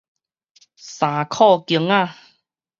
[0.77, 2.15] 衫褲弓仔